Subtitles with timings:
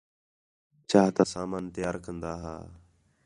[0.89, 2.55] چاہ تا سامان تیار کندا ہا